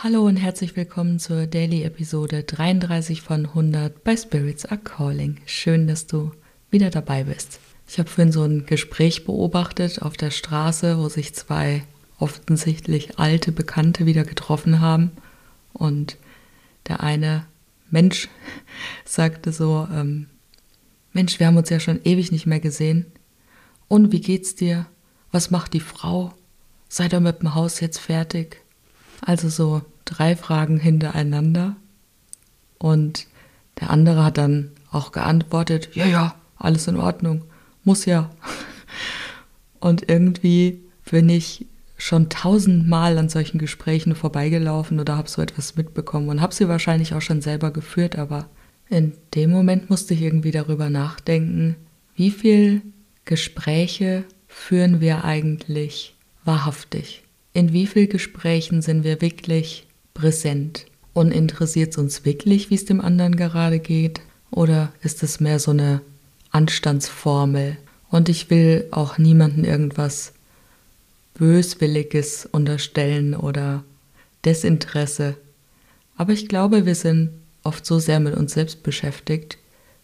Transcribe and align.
Hallo 0.00 0.24
und 0.24 0.36
herzlich 0.36 0.76
willkommen 0.76 1.18
zur 1.18 1.48
Daily 1.48 1.82
Episode 1.82 2.44
33 2.44 3.20
von 3.20 3.46
100 3.46 4.04
bei 4.04 4.16
Spirits 4.16 4.64
Are 4.64 4.78
Calling. 4.78 5.38
Schön, 5.44 5.88
dass 5.88 6.06
du 6.06 6.30
wieder 6.70 6.90
dabei 6.90 7.24
bist. 7.24 7.58
Ich 7.88 7.98
habe 7.98 8.08
vorhin 8.08 8.30
so 8.30 8.44
ein 8.44 8.64
Gespräch 8.64 9.24
beobachtet 9.24 10.00
auf 10.00 10.16
der 10.16 10.30
Straße, 10.30 10.98
wo 10.98 11.08
sich 11.08 11.34
zwei 11.34 11.82
offensichtlich 12.20 13.18
alte 13.18 13.50
Bekannte 13.50 14.06
wieder 14.06 14.22
getroffen 14.22 14.80
haben 14.80 15.10
und 15.72 16.16
der 16.86 17.02
eine 17.02 17.46
Mensch 17.90 18.28
sagte 19.04 19.50
so, 19.50 19.88
ähm, 19.92 20.28
Mensch, 21.12 21.40
wir 21.40 21.48
haben 21.48 21.56
uns 21.56 21.70
ja 21.70 21.80
schon 21.80 22.00
ewig 22.04 22.30
nicht 22.30 22.46
mehr 22.46 22.60
gesehen. 22.60 23.06
Und 23.88 24.12
wie 24.12 24.20
geht's 24.20 24.54
dir? 24.54 24.86
Was 25.32 25.50
macht 25.50 25.74
die 25.74 25.80
Frau? 25.80 26.34
Seid 26.88 27.12
ihr 27.12 27.18
mit 27.20 27.40
dem 27.42 27.56
Haus 27.56 27.80
jetzt 27.80 27.98
fertig? 27.98 28.62
Also 29.20 29.48
so 29.48 29.82
drei 30.04 30.36
Fragen 30.36 30.78
hintereinander. 30.78 31.76
Und 32.78 33.26
der 33.80 33.90
andere 33.90 34.24
hat 34.24 34.38
dann 34.38 34.70
auch 34.90 35.12
geantwortet, 35.12 35.90
ja, 35.94 36.06
ja, 36.06 36.34
alles 36.56 36.86
in 36.88 36.96
Ordnung, 36.96 37.44
muss 37.84 38.04
ja. 38.04 38.30
Und 39.80 40.08
irgendwie 40.08 40.80
bin 41.10 41.28
ich 41.28 41.66
schon 41.96 42.28
tausendmal 42.28 43.18
an 43.18 43.28
solchen 43.28 43.58
Gesprächen 43.58 44.14
vorbeigelaufen 44.14 45.00
oder 45.00 45.16
habe 45.16 45.28
so 45.28 45.42
etwas 45.42 45.76
mitbekommen 45.76 46.28
und 46.28 46.40
habe 46.40 46.54
sie 46.54 46.68
wahrscheinlich 46.68 47.12
auch 47.12 47.20
schon 47.20 47.42
selber 47.42 47.72
geführt, 47.72 48.16
aber 48.16 48.48
in 48.88 49.12
dem 49.34 49.50
Moment 49.50 49.90
musste 49.90 50.14
ich 50.14 50.22
irgendwie 50.22 50.52
darüber 50.52 50.90
nachdenken, 50.90 51.76
wie 52.14 52.30
viel 52.30 52.82
Gespräche 53.24 54.24
führen 54.46 55.00
wir 55.00 55.24
eigentlich 55.24 56.14
wahrhaftig? 56.44 57.24
In 57.58 57.72
wie 57.72 57.88
vielen 57.88 58.08
Gesprächen 58.08 58.82
sind 58.82 59.02
wir 59.02 59.20
wirklich 59.20 59.88
präsent? 60.14 60.86
Und 61.12 61.32
interessiert 61.32 61.90
es 61.90 61.98
uns 61.98 62.24
wirklich, 62.24 62.70
wie 62.70 62.76
es 62.76 62.84
dem 62.84 63.00
anderen 63.00 63.34
gerade 63.34 63.80
geht? 63.80 64.20
Oder 64.52 64.92
ist 65.02 65.24
es 65.24 65.40
mehr 65.40 65.58
so 65.58 65.72
eine 65.72 66.00
Anstandsformel? 66.52 67.76
Und 68.10 68.28
ich 68.28 68.48
will 68.48 68.86
auch 68.92 69.18
niemanden 69.18 69.64
irgendwas 69.64 70.34
Böswilliges 71.34 72.46
unterstellen 72.46 73.34
oder 73.34 73.82
Desinteresse. 74.44 75.36
Aber 76.16 76.34
ich 76.34 76.46
glaube, 76.46 76.86
wir 76.86 76.94
sind 76.94 77.30
oft 77.64 77.84
so 77.84 77.98
sehr 77.98 78.20
mit 78.20 78.36
uns 78.36 78.52
selbst 78.52 78.84
beschäftigt, 78.84 79.58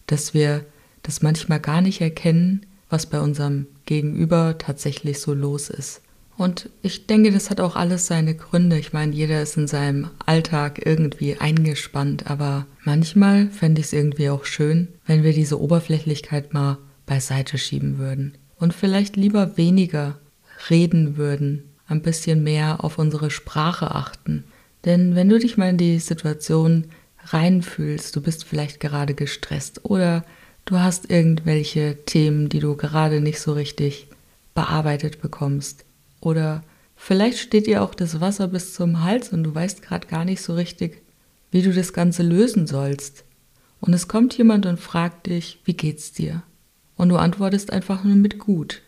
dass 0.07 0.33
wir 0.33 0.65
das 1.03 1.21
manchmal 1.21 1.61
gar 1.61 1.79
nicht 1.79 2.01
erkennen, 2.01 2.65
was 2.89 3.05
bei 3.05 3.21
unserem 3.21 3.67
Gegenüber 3.85 4.57
tatsächlich 4.57 5.21
so 5.21 5.33
los 5.33 5.69
ist. 5.69 6.01
Und 6.37 6.69
ich 6.81 7.07
denke, 7.07 7.31
das 7.31 7.49
hat 7.49 7.61
auch 7.61 7.75
alles 7.75 8.07
seine 8.07 8.35
Gründe. 8.35 8.77
Ich 8.77 8.91
meine, 8.91 9.13
jeder 9.13 9.41
ist 9.41 9.55
in 9.55 9.67
seinem 9.67 10.09
Alltag 10.25 10.85
irgendwie 10.85 11.37
eingespannt, 11.37 12.29
aber 12.29 12.65
manchmal 12.83 13.47
fände 13.47 13.79
ich 13.79 13.87
es 13.87 13.93
irgendwie 13.93 14.29
auch 14.29 14.43
schön, 14.43 14.89
wenn 15.05 15.23
wir 15.23 15.31
diese 15.31 15.61
Oberflächlichkeit 15.61 16.53
mal 16.53 16.77
beiseite 17.05 17.57
schieben 17.57 17.99
würden 17.99 18.37
und 18.57 18.73
vielleicht 18.73 19.15
lieber 19.15 19.57
weniger 19.57 20.19
reden 20.69 21.17
würden, 21.17 21.63
ein 21.87 22.01
bisschen 22.01 22.43
mehr 22.43 22.83
auf 22.83 22.97
unsere 22.97 23.29
Sprache 23.31 23.91
achten. 23.91 24.43
Denn 24.85 25.15
wenn 25.15 25.29
du 25.29 25.39
dich 25.39 25.57
mal 25.57 25.69
in 25.69 25.77
die 25.77 25.99
Situation 25.99 26.85
reinfühlst, 27.25 28.15
du 28.15 28.21
bist 28.21 28.43
vielleicht 28.43 28.79
gerade 28.79 29.13
gestresst 29.13 29.85
oder 29.85 30.25
du 30.65 30.79
hast 30.79 31.09
irgendwelche 31.09 31.97
Themen, 32.05 32.49
die 32.49 32.59
du 32.59 32.75
gerade 32.75 33.21
nicht 33.21 33.39
so 33.39 33.53
richtig 33.53 34.07
bearbeitet 34.53 35.21
bekommst. 35.21 35.85
Oder 36.25 36.63
vielleicht 36.95 37.37
steht 37.37 37.67
dir 37.67 37.83
auch 37.83 37.95
das 37.95 38.19
Wasser 38.19 38.47
bis 38.47 38.73
zum 38.73 39.03
Hals 39.03 39.29
und 39.29 39.43
du 39.43 39.55
weißt 39.55 39.81
gerade 39.81 40.07
gar 40.07 40.25
nicht 40.25 40.41
so 40.41 40.55
richtig, 40.55 41.01
wie 41.51 41.61
du 41.61 41.71
das 41.71 41.93
Ganze 41.93 42.23
lösen 42.23 42.67
sollst. 42.67 43.23
Und 43.79 43.93
es 43.93 44.07
kommt 44.07 44.37
jemand 44.37 44.65
und 44.65 44.79
fragt 44.79 45.27
dich, 45.27 45.59
wie 45.63 45.75
geht's 45.75 46.11
dir? 46.11 46.43
Und 46.97 47.09
du 47.09 47.17
antwortest 47.17 47.71
einfach 47.71 48.03
nur 48.03 48.15
mit 48.15 48.39
gut 48.39 48.81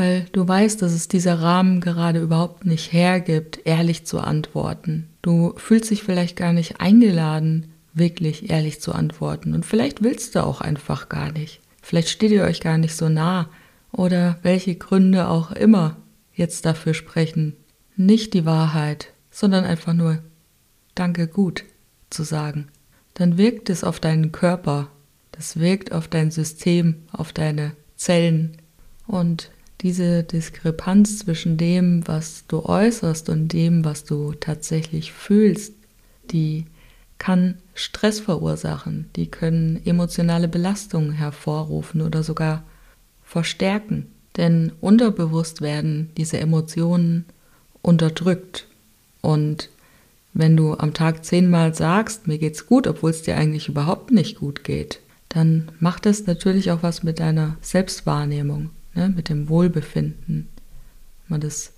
weil 0.00 0.26
du 0.32 0.46
weißt, 0.46 0.80
dass 0.82 0.92
es 0.92 1.08
dieser 1.08 1.40
Rahmen 1.40 1.80
gerade 1.80 2.20
überhaupt 2.20 2.64
nicht 2.64 2.92
hergibt, 2.92 3.60
ehrlich 3.64 4.06
zu 4.06 4.20
antworten. 4.20 5.08
Du 5.22 5.52
fühlst 5.56 5.90
dich 5.90 6.02
vielleicht 6.02 6.36
gar 6.36 6.52
nicht 6.52 6.80
eingeladen, 6.80 7.72
wirklich 7.92 8.50
ehrlich 8.50 8.80
zu 8.80 8.92
antworten. 8.92 9.52
Und 9.52 9.66
vielleicht 9.66 10.02
willst 10.02 10.34
du 10.34 10.44
auch 10.44 10.60
einfach 10.60 11.08
gar 11.08 11.32
nicht. 11.32 11.60
Vielleicht 11.82 12.08
steht 12.08 12.30
ihr 12.30 12.44
euch 12.44 12.60
gar 12.60 12.78
nicht 12.78 12.94
so 12.94 13.08
nah. 13.08 13.48
Oder 13.92 14.38
welche 14.42 14.76
Gründe 14.76 15.28
auch 15.28 15.50
immer 15.50 15.96
jetzt 16.40 16.66
dafür 16.66 16.94
sprechen, 16.94 17.54
nicht 17.96 18.34
die 18.34 18.44
Wahrheit, 18.44 19.12
sondern 19.30 19.64
einfach 19.64 19.92
nur 19.92 20.18
Danke 20.96 21.28
gut 21.28 21.64
zu 22.10 22.24
sagen. 22.24 22.66
Dann 23.14 23.38
wirkt 23.38 23.70
es 23.70 23.84
auf 23.84 24.00
deinen 24.00 24.32
Körper, 24.32 24.88
das 25.30 25.60
wirkt 25.60 25.92
auf 25.92 26.08
dein 26.08 26.30
System, 26.32 26.96
auf 27.12 27.32
deine 27.32 27.72
Zellen. 27.96 28.56
Und 29.06 29.50
diese 29.80 30.24
Diskrepanz 30.24 31.20
zwischen 31.20 31.56
dem, 31.56 32.06
was 32.08 32.44
du 32.48 32.64
äußerst 32.64 33.28
und 33.28 33.48
dem, 33.52 33.84
was 33.84 34.04
du 34.04 34.32
tatsächlich 34.32 35.12
fühlst, 35.12 35.74
die 36.30 36.66
kann 37.18 37.58
Stress 37.74 38.18
verursachen, 38.20 39.10
die 39.14 39.30
können 39.30 39.80
emotionale 39.84 40.48
Belastungen 40.48 41.12
hervorrufen 41.12 42.00
oder 42.00 42.22
sogar 42.22 42.64
verstärken. 43.22 44.06
Denn 44.40 44.72
unterbewusst 44.80 45.60
werden 45.60 46.08
diese 46.16 46.40
Emotionen 46.40 47.26
unterdrückt. 47.82 48.66
Und 49.20 49.68
wenn 50.32 50.56
du 50.56 50.78
am 50.78 50.94
Tag 50.94 51.26
zehnmal 51.26 51.74
sagst, 51.74 52.26
mir 52.26 52.38
geht's 52.38 52.66
gut, 52.66 52.86
obwohl 52.86 53.10
es 53.10 53.20
dir 53.20 53.36
eigentlich 53.36 53.68
überhaupt 53.68 54.10
nicht 54.12 54.38
gut 54.38 54.64
geht, 54.64 55.00
dann 55.28 55.70
macht 55.78 56.06
das 56.06 56.26
natürlich 56.26 56.70
auch 56.70 56.82
was 56.82 57.02
mit 57.02 57.20
deiner 57.20 57.58
Selbstwahrnehmung 57.60 58.70
ne, 58.94 59.12
mit 59.14 59.28
dem 59.28 59.50
Wohlbefinden. 59.50 60.48
Wenn 61.28 61.28
man 61.28 61.40
das 61.42 61.74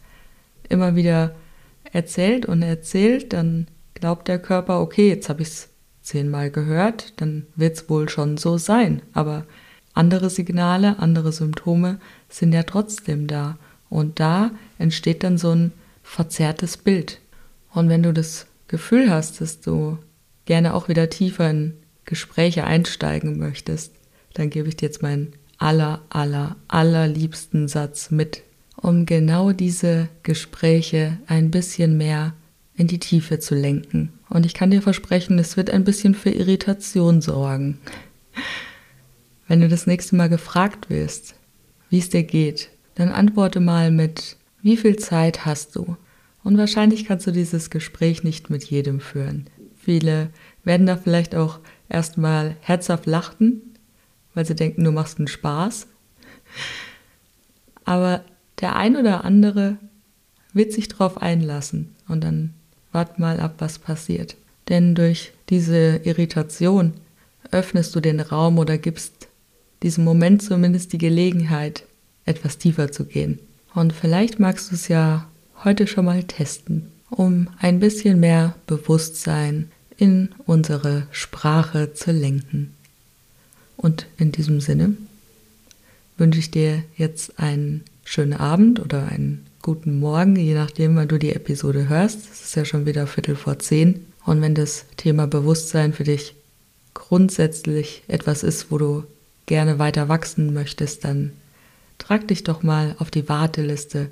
immer 0.68 0.94
wieder 0.94 1.34
erzählt 1.92 2.46
und 2.46 2.62
erzählt, 2.62 3.32
dann 3.32 3.66
glaubt 3.94 4.28
der 4.28 4.38
Körper, 4.38 4.80
okay, 4.80 5.08
jetzt 5.08 5.28
habe 5.28 5.42
ich 5.42 5.48
es 5.48 5.68
zehnmal 6.00 6.52
gehört, 6.52 7.12
dann 7.20 7.44
wird 7.56 7.76
es 7.76 7.90
wohl 7.90 8.08
schon 8.08 8.36
so 8.36 8.56
sein. 8.56 9.02
Aber 9.14 9.46
andere 9.94 10.30
Signale, 10.30 10.98
andere 10.98 11.32
Symptome 11.32 11.98
sind 12.28 12.52
ja 12.52 12.62
trotzdem 12.62 13.26
da. 13.26 13.58
Und 13.88 14.20
da 14.20 14.50
entsteht 14.78 15.22
dann 15.22 15.38
so 15.38 15.50
ein 15.50 15.72
verzerrtes 16.02 16.76
Bild. 16.76 17.20
Und 17.72 17.88
wenn 17.88 18.02
du 18.02 18.12
das 18.12 18.46
Gefühl 18.68 19.10
hast, 19.10 19.40
dass 19.40 19.60
du 19.60 19.98
gerne 20.46 20.74
auch 20.74 20.88
wieder 20.88 21.10
tiefer 21.10 21.50
in 21.50 21.74
Gespräche 22.04 22.64
einsteigen 22.64 23.38
möchtest, 23.38 23.92
dann 24.34 24.50
gebe 24.50 24.68
ich 24.68 24.76
dir 24.76 24.86
jetzt 24.86 25.02
meinen 25.02 25.34
aller, 25.58 26.00
aller, 26.08 26.56
allerliebsten 26.68 27.68
Satz 27.68 28.10
mit, 28.10 28.42
um 28.76 29.06
genau 29.06 29.52
diese 29.52 30.08
Gespräche 30.22 31.18
ein 31.26 31.50
bisschen 31.50 31.96
mehr 31.96 32.34
in 32.74 32.86
die 32.86 32.98
Tiefe 32.98 33.38
zu 33.38 33.54
lenken. 33.54 34.12
Und 34.28 34.46
ich 34.46 34.54
kann 34.54 34.70
dir 34.70 34.82
versprechen, 34.82 35.38
es 35.38 35.56
wird 35.56 35.70
ein 35.70 35.84
bisschen 35.84 36.14
für 36.14 36.30
Irritation 36.30 37.20
sorgen. 37.20 37.78
Wenn 39.52 39.60
du 39.60 39.68
das 39.68 39.86
nächste 39.86 40.16
Mal 40.16 40.30
gefragt 40.30 40.88
wirst, 40.88 41.34
wie 41.90 41.98
es 41.98 42.08
dir 42.08 42.22
geht, 42.22 42.70
dann 42.94 43.10
antworte 43.10 43.60
mal 43.60 43.90
mit, 43.90 44.38
wie 44.62 44.78
viel 44.78 44.96
Zeit 44.96 45.44
hast 45.44 45.76
du? 45.76 45.98
Und 46.42 46.56
wahrscheinlich 46.56 47.04
kannst 47.04 47.26
du 47.26 47.32
dieses 47.32 47.68
Gespräch 47.68 48.24
nicht 48.24 48.48
mit 48.48 48.64
jedem 48.64 48.98
führen. 48.98 49.50
Viele 49.76 50.30
werden 50.64 50.86
da 50.86 50.96
vielleicht 50.96 51.34
auch 51.34 51.58
erstmal 51.90 52.56
herzhaft 52.62 53.04
lachen 53.04 53.60
weil 54.32 54.46
sie 54.46 54.54
denken, 54.54 54.84
du 54.84 54.90
machst 54.90 55.18
einen 55.18 55.28
Spaß. 55.28 55.86
Aber 57.84 58.24
der 58.62 58.74
ein 58.74 58.96
oder 58.96 59.22
andere 59.22 59.76
wird 60.54 60.72
sich 60.72 60.88
darauf 60.88 61.20
einlassen 61.20 61.94
und 62.08 62.24
dann 62.24 62.54
wart 62.90 63.18
mal 63.18 63.38
ab, 63.38 63.56
was 63.58 63.78
passiert. 63.78 64.34
Denn 64.70 64.94
durch 64.94 65.34
diese 65.50 65.96
Irritation 66.04 66.94
öffnest 67.50 67.94
du 67.94 68.00
den 68.00 68.20
Raum 68.20 68.58
oder 68.58 68.78
gibst 68.78 69.28
diesem 69.82 70.04
Moment 70.04 70.42
zumindest 70.42 70.92
die 70.92 70.98
Gelegenheit, 70.98 71.84
etwas 72.24 72.58
tiefer 72.58 72.92
zu 72.92 73.04
gehen. 73.04 73.38
Und 73.74 73.92
vielleicht 73.92 74.38
magst 74.38 74.70
du 74.70 74.74
es 74.74 74.88
ja 74.88 75.26
heute 75.64 75.86
schon 75.86 76.04
mal 76.04 76.22
testen, 76.24 76.88
um 77.10 77.48
ein 77.58 77.80
bisschen 77.80 78.20
mehr 78.20 78.54
Bewusstsein 78.66 79.70
in 79.96 80.30
unsere 80.46 81.06
Sprache 81.10 81.94
zu 81.94 82.12
lenken. 82.12 82.74
Und 83.76 84.06
in 84.18 84.32
diesem 84.32 84.60
Sinne 84.60 84.96
wünsche 86.16 86.38
ich 86.38 86.50
dir 86.50 86.84
jetzt 86.96 87.38
einen 87.38 87.82
schönen 88.04 88.34
Abend 88.34 88.80
oder 88.80 89.08
einen 89.08 89.46
guten 89.62 89.98
Morgen, 90.00 90.36
je 90.36 90.54
nachdem, 90.54 90.96
wann 90.96 91.08
du 91.08 91.18
die 91.18 91.32
Episode 91.32 91.88
hörst. 91.88 92.18
Es 92.32 92.42
ist 92.42 92.54
ja 92.56 92.64
schon 92.64 92.86
wieder 92.86 93.06
Viertel 93.06 93.36
vor 93.36 93.58
zehn. 93.58 94.06
Und 94.24 94.40
wenn 94.40 94.54
das 94.54 94.84
Thema 94.96 95.26
Bewusstsein 95.26 95.92
für 95.92 96.04
dich 96.04 96.34
grundsätzlich 96.94 98.02
etwas 98.08 98.42
ist, 98.42 98.70
wo 98.70 98.78
du 98.78 99.04
gerne 99.52 99.78
weiter 99.78 100.08
wachsen 100.08 100.54
möchtest, 100.54 101.04
dann 101.04 101.32
trag 101.98 102.26
dich 102.26 102.42
doch 102.42 102.62
mal 102.62 102.96
auf 102.98 103.10
die 103.10 103.28
Warteliste 103.28 104.10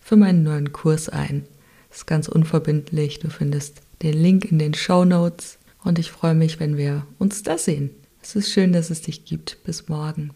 für 0.00 0.14
meinen 0.14 0.44
neuen 0.44 0.72
Kurs 0.72 1.08
ein. 1.08 1.44
Das 1.88 1.98
ist 1.98 2.06
ganz 2.06 2.28
unverbindlich. 2.28 3.18
Du 3.18 3.28
findest 3.28 3.80
den 4.02 4.12
Link 4.12 4.44
in 4.44 4.60
den 4.60 4.74
Show 4.74 5.04
Notes 5.04 5.58
und 5.82 5.98
ich 5.98 6.12
freue 6.12 6.36
mich, 6.36 6.60
wenn 6.60 6.76
wir 6.76 7.04
uns 7.18 7.42
da 7.42 7.58
sehen. 7.58 7.90
Es 8.22 8.36
ist 8.36 8.52
schön, 8.52 8.72
dass 8.72 8.90
es 8.90 9.02
dich 9.02 9.24
gibt. 9.24 9.58
Bis 9.64 9.88
morgen. 9.88 10.30